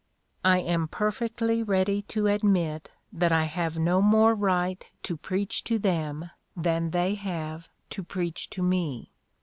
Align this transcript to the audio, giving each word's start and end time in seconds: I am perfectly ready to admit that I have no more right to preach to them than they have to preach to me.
I 0.43 0.57
am 0.61 0.87
perfectly 0.87 1.61
ready 1.61 2.01
to 2.07 2.25
admit 2.25 2.89
that 3.13 3.31
I 3.31 3.43
have 3.43 3.77
no 3.77 4.01
more 4.01 4.33
right 4.33 4.83
to 5.03 5.15
preach 5.15 5.63
to 5.65 5.77
them 5.77 6.31
than 6.57 6.89
they 6.89 7.13
have 7.13 7.69
to 7.91 8.01
preach 8.03 8.49
to 8.49 8.63
me. 8.63 9.11